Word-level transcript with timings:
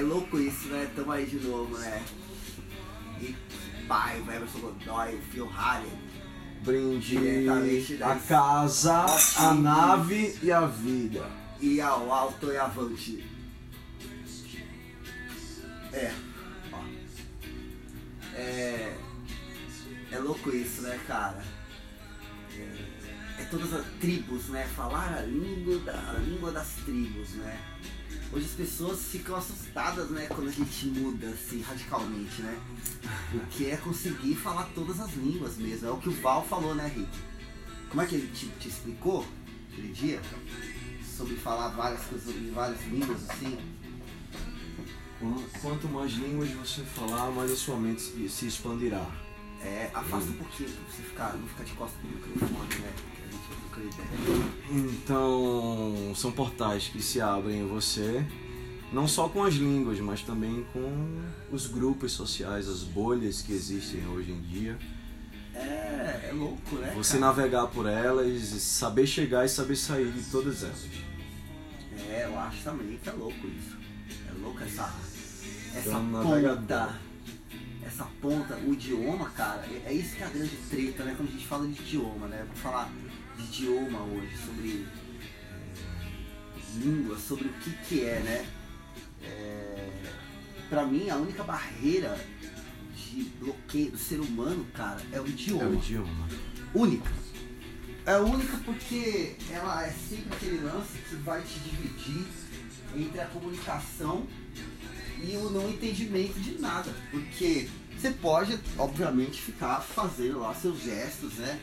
é 0.00 0.02
louco 0.02 0.38
isso, 0.38 0.68
né? 0.68 0.90
Tamo 0.96 1.12
aí 1.12 1.26
de 1.26 1.38
novo, 1.46 1.76
né? 1.76 2.02
E 3.20 3.36
pai, 3.86 4.18
o 4.20 4.22
Emerson 4.22 4.58
Godoy, 4.58 5.14
o 5.14 5.22
Phil 5.30 5.46
Hallen. 5.46 6.10
Brinde 6.62 7.18
a 8.02 8.16
casa, 8.16 9.06
a 9.36 9.54
nave 9.54 10.38
e 10.42 10.50
a 10.50 10.66
vida. 10.66 11.30
E 11.60 11.80
ao 11.82 12.10
alto 12.10 12.50
e 12.50 12.56
avante. 12.56 13.24
É, 15.92 16.12
ó. 16.72 16.82
É. 18.34 18.96
É 20.12 20.18
louco 20.18 20.50
isso, 20.50 20.82
né, 20.82 20.98
cara? 21.06 21.42
É, 22.56 23.42
é 23.42 23.44
todas 23.50 23.72
as 23.74 23.84
tribos, 24.00 24.48
né? 24.48 24.66
Falar 24.74 25.12
a 25.12 25.22
língua, 25.22 25.78
da, 25.80 25.92
a 25.92 26.18
língua 26.18 26.52
das 26.52 26.68
tribos, 26.86 27.30
né? 27.34 27.60
Hoje 28.32 28.46
as 28.46 28.52
pessoas 28.52 29.00
ficam 29.06 29.34
assustadas, 29.34 30.08
né, 30.10 30.26
quando 30.28 30.48
a 30.48 30.52
gente 30.52 30.86
muda 30.86 31.26
assim 31.28 31.62
radicalmente, 31.62 32.42
né? 32.42 32.56
Porque 33.32 33.64
é 33.64 33.76
conseguir 33.76 34.36
falar 34.36 34.64
todas 34.74 35.00
as 35.00 35.12
línguas 35.14 35.56
mesmo. 35.56 35.88
É 35.88 35.90
o 35.90 35.96
que 35.96 36.08
o 36.08 36.12
Val 36.22 36.46
falou, 36.46 36.74
né, 36.74 36.86
Rick? 36.86 37.08
Como 37.88 38.00
é 38.02 38.06
que 38.06 38.14
ele 38.14 38.28
te, 38.28 38.46
te 38.60 38.68
explicou 38.68 39.26
aquele 39.72 39.92
dia? 39.92 40.20
Sobre 41.16 41.34
falar 41.36 41.68
várias 41.70 42.02
coisas 42.04 42.34
em 42.36 42.50
várias 42.52 42.80
línguas, 42.86 43.28
assim. 43.28 43.58
Quanto 45.60 45.88
mais 45.88 46.12
línguas 46.12 46.48
você 46.50 46.82
falar, 46.82 47.30
mais 47.32 47.50
a 47.50 47.56
sua 47.56 47.76
mente 47.76 48.00
se- 48.00 48.28
se 48.28 48.46
expandirá. 48.46 49.04
É, 49.60 49.90
afasta 49.92 50.30
um 50.30 50.34
pouquinho 50.34 50.70
pra 50.70 50.84
você 50.90 51.02
ficar, 51.02 51.36
não 51.36 51.46
ficar 51.48 51.64
de 51.64 51.72
costas 51.72 52.00
pro 52.00 52.08
microfone, 52.08 52.74
né? 52.80 52.92
Então, 54.70 56.12
são 56.14 56.30
portais 56.32 56.88
que 56.88 57.02
se 57.02 57.20
abrem 57.20 57.60
em 57.60 57.66
você, 57.66 58.24
não 58.92 59.06
só 59.08 59.28
com 59.28 59.42
as 59.44 59.54
línguas, 59.54 59.98
mas 60.00 60.22
também 60.22 60.64
com 60.72 61.20
os 61.50 61.66
grupos 61.66 62.12
sociais, 62.12 62.68
as 62.68 62.82
bolhas 62.82 63.42
que 63.42 63.52
existem 63.52 64.06
hoje 64.08 64.30
em 64.32 64.40
dia. 64.40 64.78
É, 65.54 66.28
é 66.28 66.32
louco, 66.32 66.76
né? 66.76 66.92
Você 66.94 67.18
cara? 67.18 67.26
navegar 67.26 67.66
por 67.68 67.86
elas, 67.86 68.38
saber 68.62 69.06
chegar 69.06 69.44
e 69.44 69.48
saber 69.48 69.76
sair 69.76 70.10
de 70.10 70.22
todas 70.30 70.62
elas. 70.62 70.86
É, 72.08 72.24
eu 72.24 72.38
acho 72.38 72.62
também 72.62 72.98
que 73.02 73.08
é 73.08 73.12
louco 73.12 73.46
isso. 73.46 73.76
É 74.28 74.40
louco 74.40 74.60
essa, 74.62 74.94
essa 75.74 75.88
Então, 75.88 76.04
ponta. 76.06 76.24
navegador. 76.28 76.92
Essa 77.84 78.04
ponta, 78.20 78.56
o 78.56 78.72
idioma, 78.72 79.28
cara, 79.30 79.64
é, 79.84 79.92
isso 79.92 80.14
que 80.14 80.22
é 80.22 80.26
a 80.26 80.30
grande 80.30 80.56
treta, 80.70 81.02
né? 81.02 81.14
Quando 81.16 81.28
a 81.28 81.32
gente 81.32 81.46
fala 81.46 81.66
de 81.66 81.80
idioma, 81.82 82.28
né? 82.28 82.44
Vou 82.46 82.56
falar 82.56 82.88
idioma 83.44 84.00
hoje, 84.02 84.36
sobre 84.44 84.86
é, 85.52 86.78
língua, 86.78 87.18
sobre 87.18 87.46
o 87.48 87.52
que 87.54 87.70
que 87.88 88.04
é, 88.04 88.20
né? 88.20 88.46
É, 89.22 89.90
pra 90.68 90.84
mim, 90.86 91.08
a 91.10 91.16
única 91.16 91.42
barreira 91.42 92.18
de 92.96 93.24
bloqueio 93.40 93.90
do 93.92 93.98
ser 93.98 94.20
humano, 94.20 94.66
cara, 94.74 95.00
é 95.12 95.20
o 95.20 95.26
idioma 95.26 95.64
É 95.64 95.66
o 95.66 95.74
idioma. 95.74 96.28
única. 96.74 97.10
É 98.06 98.16
única 98.16 98.56
porque 98.64 99.36
ela 99.50 99.86
é 99.86 99.90
sempre 99.90 100.34
aquele 100.34 100.60
lance 100.60 100.98
que 101.08 101.16
vai 101.16 101.42
te 101.42 101.58
dividir 101.60 102.26
entre 102.96 103.20
a 103.20 103.26
comunicação 103.26 104.26
e 105.22 105.36
o 105.36 105.50
não 105.50 105.68
entendimento 105.68 106.40
de 106.40 106.58
nada. 106.58 106.92
Porque 107.10 107.68
você 107.96 108.10
pode, 108.10 108.58
obviamente, 108.78 109.42
ficar 109.42 109.80
fazendo 109.80 110.40
lá 110.40 110.54
seus 110.54 110.82
gestos, 110.82 111.34
né? 111.34 111.60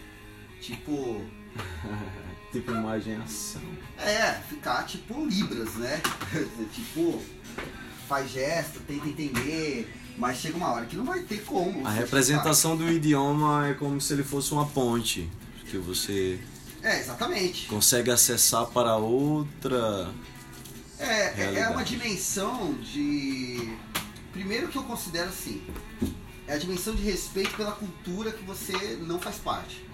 Tipo, 0.62 1.22
Tipo 2.52 2.72
imagem 2.72 3.14
e 3.14 3.22
ação. 3.22 3.62
é, 4.00 4.34
ficar 4.50 4.84
tipo 4.86 5.26
Libras, 5.26 5.73
né? 5.76 6.02
tipo, 6.73 7.22
faz 8.08 8.31
gesto, 8.31 8.80
tenta 8.88 9.08
entender, 9.08 9.94
mas 10.18 10.38
chega 10.38 10.56
uma 10.56 10.70
hora 10.72 10.86
que 10.86 10.95
não 10.95 11.03
vai 11.03 11.20
ter 11.23 11.44
como. 11.44 11.86
A 11.86 11.92
representação 11.92 12.78
do 12.78 12.90
idioma 12.90 13.68
é 13.68 13.73
como 13.73 14.00
se 14.00 14.14
ele 14.14 14.23
fosse 14.23 14.53
uma 14.53 14.66
ponte 14.66 15.30
que 15.69 15.78
você 15.78 16.40
ficar- 16.78 16.88
É, 16.90 17.00
exatamente. 17.02 17.68
consegue 17.68 18.09
acessar 18.09 18.66
para 18.68 18.96
outra. 18.96 20.09
É, 20.97 21.06
é- 21.06 21.09
é 21.25 21.34
realidade. 21.35 21.74
uma 21.74 21.84
dimensão 21.84 22.74
de. 22.75 23.74
Primeiro 24.31 24.69
que 24.69 24.78
eu 24.78 24.84
considero 24.84 25.28
assim, 25.29 25.62
é 26.47 26.53
a 26.53 26.58
dimensão 26.58 26.96
de 26.96 27.03
respeito 27.03 27.56
pela 27.58 27.74
cultura 27.74 28.31
que 28.31 28.44
você 28.46 28.97
não 29.02 29.19
faz 29.19 29.35
parte. 29.35 29.85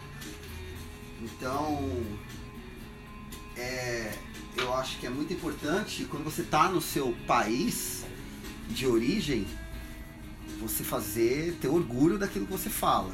Então, 1.24 1.90
é, 3.56 4.14
eu 4.58 4.74
acho 4.74 5.00
que 5.00 5.08
é 5.08 5.10
muito 5.10 5.34
importante 5.34 6.06
quando 6.06 6.24
você 6.24 6.42
está 6.42 6.70
no 6.70 6.82
seu 6.82 7.16
país 7.26 8.04
de 8.70 8.86
origem, 8.86 9.48
você 10.60 10.84
fazer, 10.84 11.58
ter 11.62 11.68
orgulho 11.68 12.18
daquilo 12.18 12.46
que 12.46 12.52
você 12.52 12.70
fala. 12.70 13.14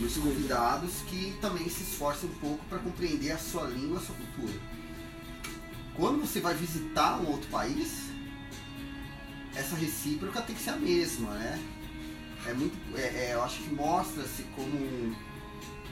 E 0.00 0.04
os 0.04 0.16
convidados 0.16 0.90
que 1.08 1.36
também 1.40 1.68
se 1.68 1.82
esforçam 1.82 2.28
um 2.28 2.34
pouco 2.34 2.64
para 2.66 2.78
compreender 2.78 3.30
a 3.30 3.38
sua 3.38 3.64
língua, 3.64 3.98
a 3.98 4.02
sua 4.02 4.14
cultura 4.14 4.78
quando 5.98 6.20
você 6.20 6.40
vai 6.40 6.54
visitar 6.54 7.20
um 7.20 7.32
outro 7.32 7.50
país, 7.50 8.04
essa 9.56 9.74
recíproca 9.74 10.40
tem 10.40 10.54
que 10.54 10.62
ser 10.62 10.70
a 10.70 10.76
mesma, 10.76 11.30
né? 11.32 11.60
É 12.46 12.54
muito, 12.54 12.76
é, 12.96 13.00
é, 13.00 13.30
eu 13.34 13.42
acho 13.42 13.60
que 13.60 13.74
mostra-se 13.74 14.44
como 14.54 15.16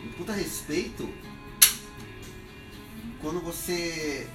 um, 0.04 0.12
puta 0.12 0.32
respeito 0.32 1.08
quando 3.20 3.40
você 3.40 4.28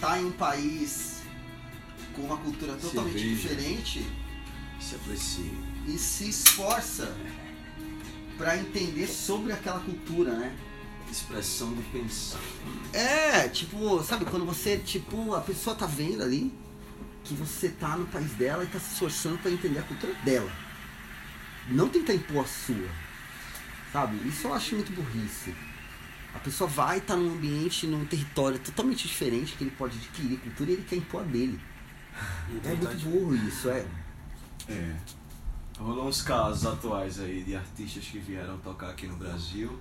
tá 0.00 0.18
em 0.18 0.26
um 0.26 0.32
país 0.32 1.22
com 2.14 2.22
uma 2.22 2.36
cultura 2.36 2.74
totalmente 2.76 3.18
diferente 3.18 4.06
Se 4.80 4.94
aprecia. 4.94 5.50
e 5.86 5.98
se 5.98 6.28
esforça 6.28 7.14
para 8.36 8.56
entender 8.56 9.06
sobre 9.08 9.52
aquela 9.52 9.80
cultura, 9.80 10.32
né? 10.32 10.56
Expressão 11.10 11.72
do 11.72 11.82
pensar. 11.90 12.38
É, 12.92 13.48
tipo, 13.48 14.02
sabe, 14.04 14.24
quando 14.26 14.44
você, 14.44 14.76
tipo, 14.76 15.34
a 15.34 15.40
pessoa 15.40 15.74
tá 15.74 15.86
vendo 15.86 16.22
ali 16.22 16.52
que 17.24 17.34
você 17.34 17.70
tá 17.70 17.96
no 17.96 18.06
país 18.06 18.30
dela 18.32 18.62
e 18.62 18.66
tá 18.66 18.78
se 18.78 18.92
esforçando 18.92 19.38
pra 19.38 19.50
entender 19.50 19.80
a 19.80 19.82
cultura 19.82 20.14
dela. 20.24 20.50
Não 21.68 21.88
tentar 21.88 22.14
impor 22.14 22.44
a 22.44 22.48
sua. 22.48 22.88
Sabe? 23.92 24.16
Isso 24.28 24.46
eu 24.46 24.54
acho 24.54 24.74
muito 24.74 24.92
burrice. 24.92 25.54
A 26.34 26.38
pessoa 26.38 26.68
vai 26.68 26.98
estar 26.98 27.16
num 27.16 27.32
ambiente, 27.34 27.86
num 27.86 28.04
território 28.04 28.58
totalmente 28.58 29.08
diferente 29.08 29.56
que 29.56 29.64
ele 29.64 29.70
pode 29.70 29.96
adquirir 29.96 30.38
cultura 30.38 30.70
e 30.70 30.74
ele 30.74 30.84
quer 30.84 30.96
impor 30.96 31.22
a 31.22 31.24
dele. 31.24 31.58
É 32.64 32.74
muito 32.74 32.98
burro 33.04 33.34
isso, 33.36 33.68
é. 33.70 33.86
É. 34.68 34.96
Rolou 35.78 36.08
uns 36.08 36.20
casos 36.22 36.66
atuais 36.66 37.20
aí 37.20 37.44
de 37.44 37.54
artistas 37.54 38.04
que 38.04 38.18
vieram 38.18 38.58
tocar 38.58 38.90
aqui 38.90 39.06
no 39.06 39.16
Brasil 39.16 39.78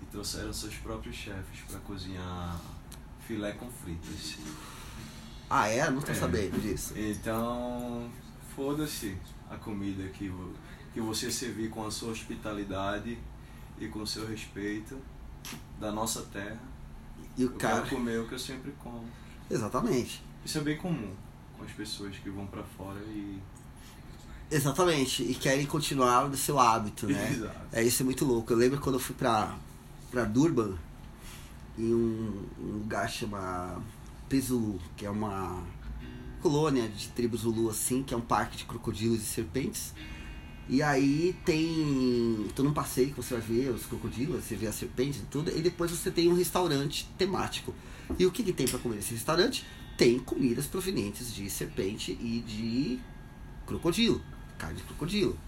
e 0.00 0.06
trouxeram 0.06 0.52
seus 0.52 0.76
próprios 0.76 1.16
chefes 1.16 1.60
para 1.68 1.80
cozinhar 1.80 2.56
filé 3.26 3.50
com 3.52 3.68
fritas. 3.68 4.36
Ah, 5.50 5.66
é? 5.68 5.90
Não 5.90 6.00
tô 6.00 6.12
É. 6.12 6.14
sabendo 6.14 6.60
disso. 6.62 6.94
Então, 6.96 8.08
foda-se 8.54 9.16
a 9.50 9.56
comida 9.56 10.04
que, 10.10 10.32
que 10.96 11.00
você 11.02 11.30
servir 11.30 11.68
com 11.68 11.86
a 11.86 11.90
sua 11.90 12.10
hospitalidade 12.10 13.18
e 13.78 13.86
com 13.86 13.98
o 13.98 14.06
seu 14.06 14.26
respeito 14.26 14.96
da 15.78 15.92
nossa 15.92 16.22
terra. 16.22 16.58
E 17.36 17.44
o 17.44 17.48
Eu 17.48 17.52
cara. 17.58 17.82
quero 17.82 17.96
comer 17.96 18.18
o 18.18 18.26
que 18.26 18.32
eu 18.32 18.38
sempre 18.38 18.72
como. 18.82 19.04
Exatamente. 19.50 20.22
Isso 20.42 20.56
é 20.56 20.62
bem 20.62 20.78
comum 20.78 21.12
com 21.58 21.64
as 21.64 21.70
pessoas 21.72 22.16
que 22.16 22.30
vão 22.30 22.46
pra 22.46 22.62
fora 22.62 22.98
e. 23.08 23.38
Exatamente. 24.50 25.22
E 25.22 25.34
querem 25.34 25.66
continuar 25.66 26.28
do 26.28 26.36
seu 26.38 26.58
hábito, 26.58 27.06
né? 27.06 27.28
Exato. 27.30 27.60
É, 27.72 27.82
isso 27.82 28.02
é 28.02 28.04
muito 28.06 28.24
louco. 28.24 28.50
Eu 28.50 28.56
lembro 28.56 28.80
quando 28.80 28.94
eu 28.94 29.00
fui 29.00 29.14
pra, 29.14 29.54
pra 30.10 30.24
Durban, 30.24 30.78
em 31.78 31.92
um, 31.92 32.42
um 32.58 32.72
lugar 32.78 33.06
chama 33.10 33.82
Pesulu, 34.30 34.80
que 34.96 35.04
é 35.04 35.10
uma 35.10 35.62
colônia 36.40 36.88
de 36.88 37.08
tribos 37.08 37.40
Zulu, 37.42 37.68
assim, 37.68 38.02
que 38.02 38.14
é 38.14 38.16
um 38.16 38.22
parque 38.22 38.56
de 38.56 38.64
crocodilos 38.64 39.20
e 39.20 39.26
serpentes. 39.26 39.92
E 40.68 40.82
aí 40.82 41.36
tem 41.44 42.48
todo 42.54 42.68
um 42.68 42.72
passeio 42.72 43.10
que 43.10 43.16
você 43.16 43.34
vai 43.34 43.42
ver 43.42 43.70
os 43.70 43.86
crocodilos, 43.86 44.44
você 44.44 44.56
vê 44.56 44.66
as 44.66 44.74
serpentes 44.74 45.20
e 45.20 45.24
tudo, 45.26 45.50
e 45.56 45.60
depois 45.62 45.90
você 45.90 46.10
tem 46.10 46.28
um 46.28 46.34
restaurante 46.34 47.08
temático. 47.16 47.72
E 48.18 48.26
o 48.26 48.30
que, 48.32 48.42
que 48.42 48.52
tem 48.52 48.66
pra 48.66 48.78
comer 48.78 48.96
nesse 48.96 49.14
restaurante? 49.14 49.64
Tem 49.96 50.18
comidas 50.18 50.66
provenientes 50.66 51.32
de 51.34 51.48
serpente 51.48 52.12
e 52.20 52.40
de 52.46 52.98
crocodilo, 53.66 54.20
carne 54.58 54.76
de 54.76 54.82
crocodilo. 54.82 55.38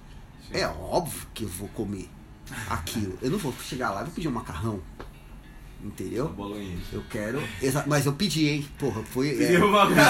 Sim. 0.47 0.59
É 0.59 0.67
óbvio 0.69 1.27
que 1.35 1.45
eu 1.45 1.49
vou 1.49 1.69
comer 1.69 2.09
aquilo. 2.71 3.19
Eu 3.21 3.31
não 3.31 3.39
vou 3.39 3.53
chegar 3.61 3.91
lá 3.91 4.03
e 4.03 4.05
vou 4.05 4.15
pedir 4.15 4.29
um 4.29 4.33
macarrão. 4.33 4.81
Entendeu? 5.85 6.29
Eu 6.93 7.05
quero. 7.09 7.41
Mas 7.87 8.05
eu 8.07 8.13
pedi, 8.13 8.49
hein? 8.49 8.69
Porra, 8.79 9.03
foi. 9.05 9.31
é, 9.31 9.35
Pediu 9.47 9.69
uma 9.69 9.87
pedi. 9.87 10.01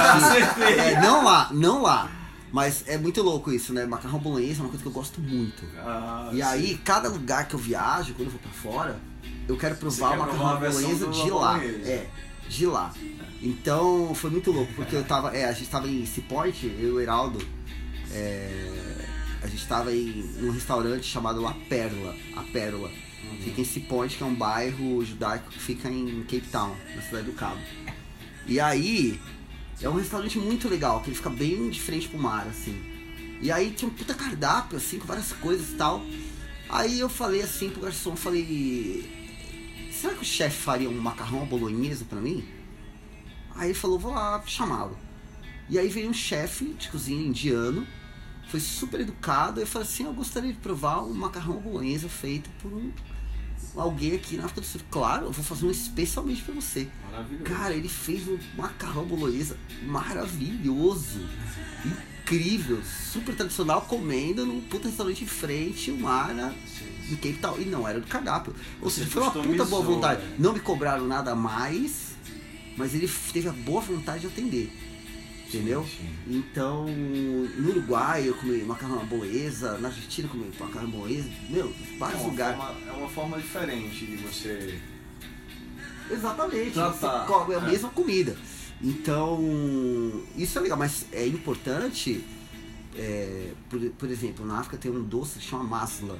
É, 0.62 1.00
não 1.00 1.24
lá, 1.24 1.50
não 1.52 1.82
lá. 1.82 2.10
Mas 2.52 2.84
é 2.86 2.96
muito 2.96 3.22
louco 3.22 3.52
isso, 3.52 3.72
né? 3.74 3.84
Macarrão 3.84 4.18
bolonhesa 4.18 4.60
é 4.60 4.62
uma 4.62 4.68
coisa 4.70 4.82
que 4.82 4.88
eu 4.88 4.92
gosto 4.92 5.20
muito. 5.20 5.64
Ah, 5.78 6.30
E 6.32 6.36
sim. 6.36 6.42
aí, 6.42 6.80
cada 6.84 7.08
lugar 7.08 7.46
que 7.46 7.54
eu 7.54 7.58
viajo, 7.58 8.14
quando 8.14 8.26
eu 8.28 8.32
vou 8.32 8.40
pra 8.40 8.50
fora, 8.50 9.00
eu 9.46 9.56
quero 9.56 9.76
provar 9.76 10.14
o 10.16 10.18
macarrão 10.20 10.60
bolonhesa 10.60 11.06
de 11.08 11.30
lá. 11.30 11.62
É, 11.62 12.06
de 12.48 12.66
lá. 12.66 12.92
Então 13.42 14.14
foi 14.14 14.30
muito 14.30 14.50
louco, 14.50 14.72
porque 14.74 14.96
eu 14.96 15.04
tava. 15.04 15.36
É, 15.36 15.44
a 15.44 15.52
gente 15.52 15.68
tava 15.68 15.86
em 15.88 16.04
Seapoint, 16.06 16.64
eu 16.64 16.88
e 16.88 16.92
o 16.92 17.00
Heraldo. 17.00 17.38
É, 18.12 19.06
a 19.42 19.46
gente 19.46 19.66
tava 19.66 19.92
em 19.92 20.24
um 20.42 20.50
restaurante 20.50 21.04
chamado 21.04 21.46
A 21.46 21.52
Pérola. 21.52 22.14
A 22.36 22.42
Pérola. 22.44 22.90
Fica 23.44 23.60
em 23.60 23.64
Seapoint, 23.64 24.16
que 24.16 24.22
é 24.22 24.26
um 24.26 24.34
bairro 24.34 25.04
judaico 25.04 25.50
que 25.50 25.58
fica 25.58 25.88
em 25.90 26.22
Cape 26.22 26.48
Town, 26.50 26.74
na 26.96 27.02
cidade 27.02 27.26
do 27.26 27.32
Cabo. 27.32 27.60
E 28.46 28.58
aí, 28.58 29.20
é 29.80 29.88
um 29.88 29.94
restaurante 29.94 30.38
muito 30.38 30.68
legal, 30.68 31.00
que 31.00 31.08
ele 31.08 31.16
fica 31.16 31.30
bem 31.30 31.70
de 31.70 31.80
frente 31.80 32.08
pro 32.08 32.18
mar, 32.18 32.46
assim. 32.48 32.76
E 33.40 33.52
aí 33.52 33.70
tinha 33.70 33.88
um 33.88 33.94
puta 33.94 34.14
cardápio, 34.14 34.76
assim, 34.76 34.98
com 34.98 35.06
várias 35.06 35.32
coisas 35.32 35.70
e 35.70 35.74
tal. 35.74 36.04
Aí 36.68 36.98
eu 36.98 37.08
falei 37.08 37.42
assim 37.42 37.70
pro 37.70 37.82
garçom, 37.82 38.16
falei. 38.16 39.08
Será 39.92 40.14
que 40.14 40.22
o 40.22 40.24
chefe 40.24 40.62
faria 40.62 40.88
um 40.88 41.00
macarrão 41.00 41.46
bolonhesa 41.46 42.04
pra 42.04 42.20
mim? 42.20 42.44
Aí 43.54 43.68
ele 43.68 43.74
falou, 43.74 43.98
vou 43.98 44.12
lá 44.12 44.42
chamá-lo. 44.46 44.96
E 45.68 45.78
aí 45.78 45.88
veio 45.88 46.08
um 46.08 46.14
chefe 46.14 46.66
de 46.74 46.88
cozinha 46.88 47.26
indiano, 47.26 47.86
foi 48.48 48.60
super 48.60 49.00
educado, 49.00 49.60
e 49.60 49.66
falei 49.66 49.86
assim, 49.86 50.04
eu 50.04 50.12
gostaria 50.12 50.52
de 50.52 50.58
provar 50.58 51.02
um 51.02 51.12
macarrão 51.12 51.60
bolonhesa 51.60 52.08
feito 52.08 52.48
por 52.60 52.72
um 52.72 52.90
alguém 53.82 54.14
aqui 54.14 54.36
na 54.36 54.44
África 54.44 54.60
do 54.60 54.66
Sul. 54.66 54.80
Claro, 54.90 55.26
eu 55.26 55.32
vou 55.32 55.44
fazer 55.44 55.66
um 55.66 55.70
especialmente 55.70 56.42
pra 56.42 56.54
você. 56.54 56.88
Maravilhoso. 57.10 57.44
Cara, 57.44 57.74
ele 57.74 57.88
fez 57.88 58.26
um 58.28 58.38
macarrão 58.56 59.04
bolonhesa 59.04 59.56
maravilhoso. 59.86 61.20
Incrível, 61.84 62.78
super 63.12 63.34
tradicional, 63.34 63.82
comendo 63.82 64.44
num 64.44 64.60
puta 64.60 64.88
restaurante 64.88 65.24
em 65.24 65.26
frente, 65.26 65.90
o 65.90 65.98
mar 65.98 66.34
no 66.34 67.16
Cape 67.16 67.38
Town. 67.40 67.58
E 67.58 67.64
não 67.64 67.88
era 67.88 68.00
do 68.00 68.06
cardápio. 68.06 68.54
Ou 68.82 68.90
seja, 68.90 69.06
foi 69.08 69.22
uma 69.22 69.30
puta 69.30 69.64
boa 69.64 69.82
vontade. 69.82 70.22
né? 70.22 70.34
Não 70.38 70.52
me 70.52 70.60
cobraram 70.60 71.06
nada 71.06 71.34
mais, 71.34 72.08
mas 72.76 72.94
ele 72.94 73.08
teve 73.32 73.48
a 73.48 73.52
boa 73.52 73.80
vontade 73.80 74.20
de 74.20 74.26
atender. 74.26 74.70
Entendeu? 75.48 75.82
Sim. 75.84 76.14
Então, 76.26 76.86
no 76.86 77.70
Uruguai 77.70 78.28
eu 78.28 78.34
comi 78.34 78.62
macarrão 78.64 79.00
à 79.00 79.04
bolonhesa, 79.04 79.78
na 79.78 79.88
Argentina 79.88 80.28
eu 80.28 80.32
comi 80.32 80.52
macarrão 80.60 80.88
à 80.88 80.90
bolonhesa, 80.90 81.28
meu, 81.48 81.68
É 81.94 81.96
vários 81.98 82.20
uma, 82.20 82.30
lugares. 82.30 82.56
forma, 82.58 82.80
é 82.86 82.92
uma 82.92 83.08
forma 83.08 83.38
diferente 83.40 84.06
de 84.06 84.16
você. 84.16 84.78
Exatamente, 86.10 86.72
Tratar. 86.72 87.26
você 87.26 87.32
come 87.32 87.54
a 87.54 87.58
É. 87.58 87.60
mesma 87.62 87.88
comida. 87.90 88.36
Então, 88.82 89.40
isso 90.36 90.58
é 90.58 90.60
legal, 90.62 90.78
mas 90.78 91.06
é 91.12 91.26
importante, 91.26 92.22
é, 92.94 93.52
por, 93.68 93.80
por 93.92 94.10
exemplo, 94.10 94.46
na 94.46 94.58
África 94.58 94.76
tem 94.76 94.90
um 94.90 95.02
doce 95.02 95.38
que 95.38 95.44
chama 95.46 95.64
masla. 95.64 96.18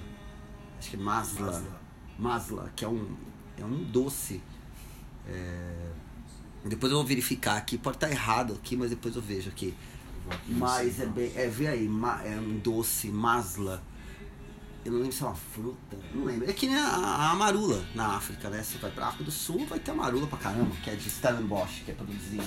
Acho 0.78 0.90
que 0.90 0.96
é 0.96 0.98
masla. 0.98 1.46
Masla. 1.46 1.80
Masla, 2.18 2.72
que 2.74 2.84
é 2.84 2.88
um, 2.88 3.06
é 3.58 3.64
um 3.64 3.84
doce. 3.84 4.40
É, 5.28 5.90
depois 6.64 6.90
eu 6.92 6.98
vou 6.98 7.06
verificar 7.06 7.56
aqui, 7.56 7.78
pode 7.78 7.96
estar 7.96 8.10
errado 8.10 8.54
aqui, 8.54 8.76
mas 8.76 8.90
depois 8.90 9.14
eu 9.16 9.22
vejo 9.22 9.48
aqui. 9.48 9.74
Eu 10.30 10.56
Mas 10.56 11.00
é 11.00 11.06
bem. 11.06 11.32
É, 11.34 11.46
vê 11.48 11.68
aí, 11.68 11.88
ma- 11.88 12.22
é 12.24 12.36
um 12.38 12.58
doce, 12.58 13.08
masla. 13.08 13.82
Eu 14.84 14.92
não 14.92 14.98
lembro 15.00 15.14
se 15.14 15.22
é 15.22 15.26
uma 15.26 15.34
fruta, 15.34 15.96
não 16.14 16.24
lembro. 16.24 16.48
É 16.48 16.52
que 16.52 16.66
nem 16.66 16.76
a, 16.76 16.86
a 16.86 17.30
amarula 17.30 17.84
na 17.94 18.16
África, 18.16 18.48
né? 18.48 18.62
Você 18.62 18.78
vai 18.78 18.90
pra 18.90 19.06
África 19.06 19.24
do 19.24 19.30
Sul, 19.30 19.66
vai 19.66 19.78
ter 19.78 19.90
amarula 19.90 20.26
pra 20.26 20.38
caramba, 20.38 20.74
que 20.82 20.88
é 20.90 20.94
de 20.94 21.08
Stellenbosch, 21.10 21.82
que 21.84 21.90
é 21.90 21.94
produzida. 21.94 22.44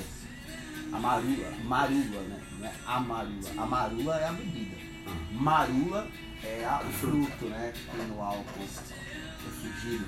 Amarula, 0.91 1.51
marula, 1.63 2.21
né? 2.21 2.41
Não 2.59 2.65
é 2.67 2.73
amarula. 2.85 3.49
Amarula 3.57 4.17
é 4.17 4.27
a 4.27 4.33
bebida. 4.33 4.77
Ah. 5.07 5.15
Marula 5.33 6.07
é 6.43 6.65
a, 6.65 6.81
o 6.87 6.91
fruto, 6.91 7.45
né? 7.45 7.73
Que 7.73 7.97
tem 7.97 8.07
no 8.07 8.21
álcool, 8.21 8.63
é 8.63 9.49
fugido. 9.61 10.05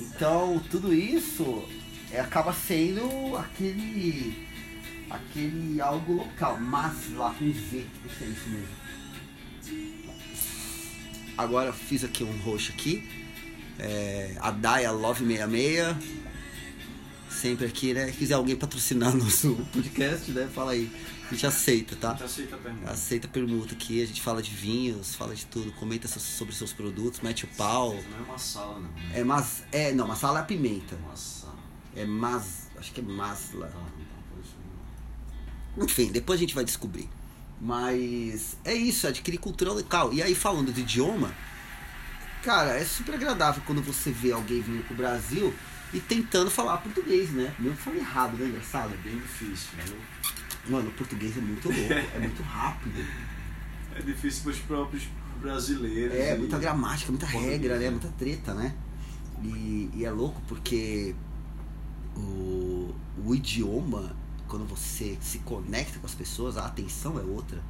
Então, 0.00 0.60
tudo 0.70 0.92
isso 0.92 1.64
é, 2.12 2.20
acaba 2.20 2.52
sendo 2.52 3.36
aquele 3.36 4.46
aquele 5.10 5.80
algo 5.80 6.14
local, 6.14 6.58
mas 6.60 7.12
lá 7.14 7.34
com 7.34 7.44
Z, 7.52 7.52
isso 8.06 8.22
é 8.22 8.26
isso 8.26 8.48
mesmo. 8.48 8.82
Agora 11.36 11.68
eu 11.68 11.72
fiz 11.72 12.04
aqui 12.04 12.24
um 12.24 12.36
roxo 12.40 12.72
aqui. 12.72 13.08
É, 13.78 14.36
a 14.40 14.50
Daya 14.50 14.90
Love 14.90 15.24
66. 15.26 15.96
Sempre 17.30 17.66
aqui, 17.66 17.92
né? 17.94 18.06
Se 18.06 18.12
quiser 18.12 18.34
alguém 18.34 18.54
patrocinar 18.54 19.12
nosso 19.16 19.54
podcast, 19.72 20.30
né? 20.30 20.48
Fala 20.54 20.72
aí. 20.72 20.90
A 21.28 21.34
gente 21.34 21.46
aceita, 21.46 21.96
tá? 21.96 22.10
A 22.10 22.12
gente 22.12 22.24
aceita 22.24 22.56
a 22.56 22.58
pergunta. 22.58 22.90
Aceita 22.90 23.28
permuta 23.28 23.74
aqui, 23.74 24.02
a 24.02 24.06
gente 24.06 24.20
fala 24.20 24.42
de 24.42 24.50
vinhos, 24.50 25.14
fala 25.14 25.34
de 25.34 25.46
tudo, 25.46 25.72
comenta 25.72 26.06
so- 26.06 26.20
sobre 26.20 26.54
seus 26.54 26.74
produtos, 26.74 27.20
mete 27.20 27.44
o 27.44 27.48
pau. 27.56 27.94
Não 28.10 28.18
é 28.18 28.22
uma 28.22 28.38
sala, 28.38 28.74
não. 28.74 28.82
Né? 28.90 28.92
É 29.14 29.24
mas 29.24 29.62
é, 29.72 29.92
não, 29.94 30.06
masala 30.06 30.40
é 30.40 30.42
a 30.42 30.44
pimenta. 30.44 30.94
uma 30.96 31.16
sala. 31.16 31.51
É 31.94 32.04
mas, 32.04 32.68
acho 32.78 32.92
que 32.92 33.00
é 33.00 33.04
masla. 33.04 33.66
Tá, 33.68 33.78
isso 34.42 34.54
não. 35.76 35.84
Enfim, 35.84 36.10
depois 36.10 36.38
a 36.38 36.40
gente 36.40 36.54
vai 36.54 36.64
descobrir. 36.64 37.08
Mas 37.60 38.56
é 38.64 38.74
isso, 38.74 39.06
adquirir 39.06 39.38
cultura 39.38 39.72
local. 39.72 40.12
E 40.12 40.22
aí 40.22 40.34
falando 40.34 40.72
de 40.72 40.80
idioma, 40.80 41.32
cara, 42.42 42.76
é 42.76 42.84
super 42.84 43.14
agradável 43.14 43.62
quando 43.66 43.82
você 43.82 44.10
vê 44.10 44.32
alguém 44.32 44.60
vindo 44.60 44.84
pro 44.86 44.96
Brasil 44.96 45.54
e 45.94 46.00
tentando 46.00 46.50
falar 46.50 46.78
português, 46.78 47.30
né? 47.30 47.54
Mesmo 47.58 47.76
fale 47.76 47.98
errado, 47.98 48.36
né? 48.36 48.46
Engraçado. 48.46 48.92
É 48.94 48.96
bem 48.96 49.16
difícil, 49.16 49.68
viu? 49.84 49.96
Mano, 50.68 50.88
o 50.88 50.92
português 50.92 51.36
é 51.36 51.40
muito 51.40 51.68
louco, 51.68 51.92
é 51.92 52.18
muito 52.18 52.42
rápido. 52.44 53.04
É 53.94 54.00
difícil 54.02 54.42
para 54.44 54.52
os 54.52 54.58
próprios 54.60 55.08
brasileiros. 55.40 56.14
É, 56.16 56.34
e- 56.34 56.38
muita 56.38 56.58
gramática, 56.58 57.12
muita 57.12 57.26
regra, 57.26 57.74
né? 57.78 57.84
né? 57.84 57.90
Muita 57.90 58.08
treta, 58.08 58.54
né? 58.54 58.74
E, 59.42 59.90
e 59.94 60.04
é 60.04 60.10
louco 60.10 60.40
porque 60.48 61.14
o, 62.16 62.94
o 63.24 63.34
idioma, 63.34 64.14
quando 64.48 64.66
você 64.66 65.18
se 65.20 65.38
conecta 65.38 65.98
com 65.98 66.06
as 66.06 66.14
pessoas, 66.14 66.56
a 66.56 66.66
atenção 66.66 67.18
é 67.18 67.22
outra. 67.22 67.62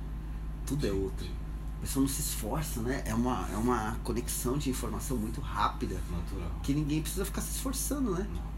Tudo 0.67 0.87
é 0.87 0.93
outro. 0.93 1.27
A 1.79 1.81
pessoa 1.83 2.03
não 2.03 2.09
se 2.09 2.21
esforça, 2.21 2.81
né? 2.81 3.03
É 3.05 3.15
uma, 3.15 3.49
é 3.53 3.56
uma 3.56 3.97
conexão 4.05 4.56
de 4.56 4.71
informação 4.71 5.17
muito 5.17 5.41
rápida. 5.41 6.00
Natural. 6.11 6.61
Que 6.62 6.73
ninguém 6.73 7.03
precisa 7.03 7.25
ficar 7.25 7.41
se 7.41 7.56
esforçando, 7.56 8.12
né? 8.12 8.27
Não. 8.33 8.53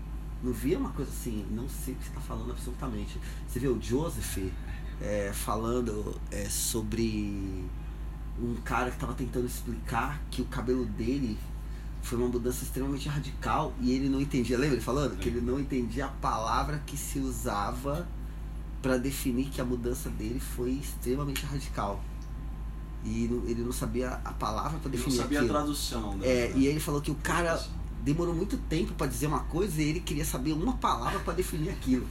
Não 0.44 0.52
via 0.52 0.78
uma 0.78 0.90
coisa 0.90 1.10
assim, 1.10 1.46
não 1.50 1.66
sei 1.66 1.94
o 1.94 1.96
que 1.96 2.04
você 2.04 2.10
está 2.10 2.20
falando 2.20 2.50
absolutamente. 2.50 3.18
Você 3.48 3.58
vê 3.58 3.66
o 3.66 3.80
Joseph 3.80 4.52
é, 5.00 5.32
falando 5.32 6.20
é, 6.30 6.48
sobre 6.50 7.64
um 8.38 8.54
cara 8.56 8.90
que 8.90 8.96
estava 8.96 9.14
tentando 9.14 9.46
explicar 9.46 10.20
que 10.30 10.42
o 10.42 10.44
cabelo 10.44 10.84
dele 10.84 11.38
foi 12.04 12.18
uma 12.18 12.28
mudança 12.28 12.62
extremamente 12.64 13.08
radical 13.08 13.72
e 13.80 13.92
ele 13.92 14.08
não 14.08 14.20
entendia. 14.20 14.56
Lembra 14.58 14.76
ele 14.76 14.84
falando? 14.84 15.16
Que 15.18 15.28
ele 15.28 15.40
não 15.40 15.58
entendia 15.58 16.04
a 16.06 16.08
palavra 16.08 16.82
que 16.86 16.96
se 16.96 17.18
usava 17.18 18.06
para 18.82 18.96
definir 18.98 19.46
que 19.46 19.60
a 19.60 19.64
mudança 19.64 20.08
dele 20.10 20.38
foi 20.38 20.72
extremamente 20.72 21.44
radical. 21.46 22.02
E 23.04 23.28
não- 23.30 23.48
ele 23.48 23.62
não 23.62 23.72
sabia 23.72 24.20
a 24.24 24.32
palavra 24.32 24.78
para 24.78 24.88
Eu 24.90 24.98
não 24.98 25.04
definir 25.04 25.16
sabia 25.16 25.38
a 25.38 25.42
aquilo. 25.42 25.54
tradução. 25.58 26.18
da- 26.18 26.26
É, 26.26 26.48
da- 26.48 26.56
e 26.58 26.66
ele 26.66 26.80
falou 26.80 27.00
que 27.00 27.10
o 27.10 27.14
cara 27.16 27.62
demorou 28.02 28.34
muito 28.34 28.58
tempo 28.68 28.92
pra 28.92 29.06
dizer 29.06 29.26
uma 29.26 29.40
coisa 29.40 29.80
e 29.80 29.88
ele 29.88 30.00
queria 30.00 30.24
saber 30.26 30.52
uma 30.52 30.74
palavra 30.74 31.18
pra 31.20 31.32
definir 31.32 31.70
aquilo. 31.70 32.06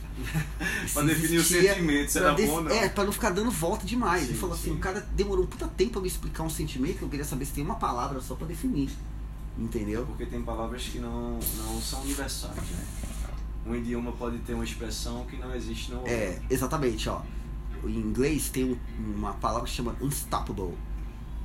Pra 0.91 1.01
se 1.03 1.08
definir 1.08 1.38
o 1.38 1.41
existia- 1.41 1.74
sentimento, 1.75 2.12
se 2.12 2.17
pra 2.20 2.27
era 2.29 2.36
des- 2.36 2.50
bom 2.50 2.62
não. 2.62 2.72
É, 2.72 2.89
pra 2.89 3.03
não 3.03 3.12
ficar 3.12 3.29
dando 3.29 3.51
volta 3.51 3.86
demais. 3.86 4.24
ele 4.24 4.34
Sim, 4.34 4.39
falou 4.39 4.56
assim, 4.56 4.72
sim. 4.72 4.75
o 4.75 4.79
cara 4.79 5.01
demorou 5.15 5.44
um 5.44 5.48
puta 5.48 5.67
tempo 5.67 5.91
pra 5.94 6.01
me 6.01 6.08
explicar 6.08 6.41
um 6.44 6.50
sentimento 6.50 6.98
que 6.98 7.03
eu 7.03 7.10
queria 7.10 7.25
saber 7.25 7.46
se 7.46 7.53
tem 7.53 7.63
uma 7.63 7.75
palavra 7.75 8.20
só 8.22 8.34
pra 8.36 8.48
definir. 8.48 8.89
Entendeu? 9.57 10.05
Porque 10.05 10.25
tem 10.25 10.41
palavras 10.41 10.83
que 10.83 11.00
não, 11.00 11.33
não 11.57 11.81
são 11.81 12.01
universais, 12.01 12.55
né? 12.55 12.86
Um 13.65 13.75
idioma 13.75 14.12
pode 14.12 14.39
ter 14.39 14.53
uma 14.55 14.63
expressão 14.63 15.25
que 15.25 15.38
não 15.38 15.53
existe 15.55 15.91
no 15.91 15.98
outro. 16.00 16.12
É, 16.12 16.41
exatamente, 16.50 17.07
ó. 17.07 17.22
Em 17.86 17.98
inglês 17.98 18.50
tem 18.50 18.65
um- 18.65 18.77
uma 19.15 19.33
palavra 19.33 19.65
que 19.67 19.74
chama 19.75 19.95
unstoppable, 20.01 20.63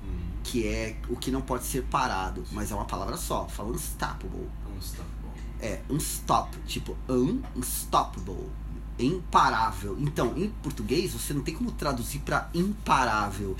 Hum, 0.05 0.19
que 0.43 0.67
é 0.67 0.97
o 1.09 1.17
que 1.17 1.31
não 1.31 1.43
pode 1.43 1.65
ser 1.65 1.83
parado, 1.85 2.45
mas 2.53 2.71
é 2.73 2.75
uma 2.75 2.87
palavra 2.87 3.17
só. 3.17 3.47
Fala 3.47 3.71
unstoppable. 3.71 4.49
bom. 5.23 5.33
É, 5.61 5.81
unstop, 5.91 6.57
tipo 6.67 6.97
unstoppable, 7.09 8.47
imparável. 8.99 9.97
Então, 10.01 10.33
em 10.37 10.49
português 10.63 11.13
você 11.13 11.33
não 11.35 11.43
tem 11.43 11.55
como 11.55 11.71
traduzir 11.73 12.21
para 12.21 12.49
imparável, 12.55 13.57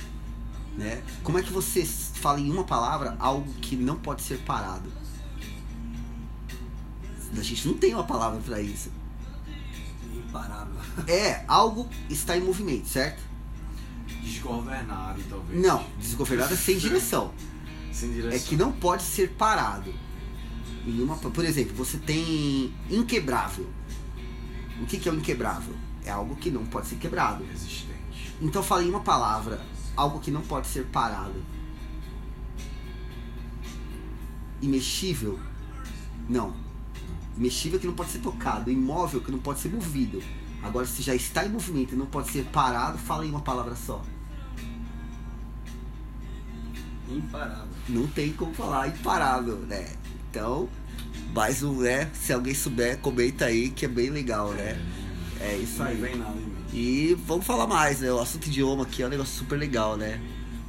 né? 0.79 1.03
Como 1.25 1.39
é 1.39 1.43
que 1.43 1.53
você 1.53 1.85
fala 1.85 2.41
em 2.41 2.51
uma 2.51 2.63
palavra 2.63 3.17
algo 3.19 3.53
que 3.55 3.77
não 3.77 3.97
pode 3.97 4.23
ser 4.23 4.39
parado? 4.39 4.91
A 7.37 7.43
gente 7.43 7.67
não 7.67 7.75
tem 7.75 7.93
uma 7.93 8.05
palavra 8.05 8.41
para 8.41 8.63
isso. 8.63 8.91
Imparável. 10.15 10.79
É, 11.07 11.45
algo 11.47 11.89
está 12.11 12.37
em 12.37 12.41
movimento, 12.41 12.89
certo? 12.89 13.23
Desgovernado, 14.21 15.23
talvez. 15.29 15.61
Não, 15.61 15.85
desgovernado 16.01 16.55
é 16.55 16.57
sem 16.57 16.79
direção. 16.79 17.33
Sem 17.93 18.13
direção. 18.13 18.37
É 18.37 18.39
que 18.39 18.57
não 18.57 18.71
pode 18.71 19.03
ser 19.03 19.31
parado. 19.31 19.93
Em 20.87 21.03
uma, 21.03 21.17
por 21.17 21.45
exemplo, 21.45 21.75
você 21.75 21.99
tem 21.99 22.73
inquebrável. 22.89 23.69
O 24.81 24.87
que, 24.87 24.99
que 24.99 25.09
é 25.09 25.13
o 25.13 25.17
inquebrável? 25.17 25.75
É 26.05 26.11
algo 26.11 26.37
que 26.37 26.51
não 26.51 26.65
pode 26.67 26.87
ser 26.87 26.97
quebrado. 26.97 27.45
Resistente. 27.45 28.35
Então 28.41 28.63
fala 28.63 28.85
em 28.85 28.89
uma 28.89 29.01
palavra, 29.01 29.61
algo 29.99 30.21
que 30.21 30.31
não 30.31 30.43
pode 30.43 30.69
ser 30.69 30.87
parado. 30.87 31.43
Imexível? 34.63 35.41
Não. 36.29 36.55
Mexível 37.37 37.81
que 37.81 37.87
não 37.87 37.95
pode 37.95 38.11
ser 38.11 38.21
tocado, 38.21 38.71
imóvel 38.71 39.21
que 39.21 39.33
não 39.33 39.41
pode 39.41 39.59
ser 39.59 39.71
movido. 39.71 40.23
Agora, 40.63 40.87
se 40.87 41.03
já 41.03 41.15
está 41.15 41.45
em 41.45 41.49
movimento 41.49 41.95
e 41.95 41.99
não 41.99 42.07
pode 42.07 42.31
ser 42.31 42.45
parado, 42.47 42.97
fala 42.97 43.27
em 43.27 43.31
uma 43.31 43.41
palavra 43.41 43.75
só. 43.75 44.03
Imparável. 47.09 47.69
Não 47.89 48.07
tem 48.07 48.33
como 48.33 48.55
falar 48.55 48.89
imparável, 48.89 49.57
né? 49.61 49.95
Então, 50.31 50.69
mais 51.35 51.63
um, 51.63 51.81
né? 51.81 52.11
Se 52.15 52.33
alguém 52.33 52.55
souber, 52.55 52.99
comenta 52.99 53.47
aí 53.47 53.71
que 53.71 53.85
é 53.85 53.89
bem 53.89 54.11
legal, 54.11 54.53
né? 54.53 54.81
É 55.41 55.57
isso 55.57 55.79
Não 55.79 55.87
aí. 55.87 55.97
vem 55.97 56.17
nada 56.17 56.33
mim. 56.33 56.58
E 56.73 57.17
vamos 57.27 57.47
falar 57.47 57.67
mais, 57.67 58.01
né? 58.01 58.13
O 58.13 58.21
assunto 58.21 58.47
idioma 58.47 58.83
aqui 58.83 59.03
é 59.03 59.07
um 59.07 59.11
negócio 59.11 59.39
super 59.39 59.57
legal, 59.59 59.97
né? 59.97 60.21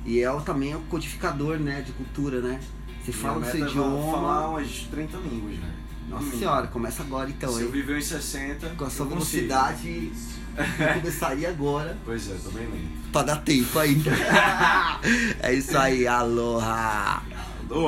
E 0.06 0.22
é 0.22 0.40
também 0.42 0.72
é 0.72 0.78
um 0.78 0.82
codificador, 0.82 1.58
né? 1.58 1.82
De 1.82 1.92
cultura, 1.92 2.42
né? 2.42 2.60
Você 3.04 3.12
fala 3.12 3.40
o 3.40 3.46
seu 3.46 3.66
é 3.66 3.70
falar 3.70 3.70
idioma. 3.70 4.48
umas 4.48 4.88
30 4.92 5.18
línguas, 5.18 5.58
né? 5.60 5.74
No 6.08 6.16
Nossa 6.16 6.38
senhora, 6.38 6.68
começa 6.68 7.04
agora 7.04 7.30
então, 7.30 7.52
Se 7.52 7.62
eu 7.62 7.72
viver 7.72 8.00
em 8.00 8.02
60, 8.02 8.70
Com 8.70 8.86
a 8.86 8.90
sua 8.90 9.06
velocidade, 9.06 10.12
eu 10.58 10.94
começaria 11.02 11.50
agora 11.50 11.96
Pois 12.04 12.30
é, 12.30 12.36
tô 12.44 12.50
bem 12.50 12.66
lento. 12.66 13.12
pra 13.12 13.24
dar 13.24 13.38
tempo 13.38 13.78
ainda. 13.78 14.12
é 15.42 15.54
isso 15.54 15.78
aí, 15.78 16.08
aloha! 16.08 17.22
Alô? 17.70 17.88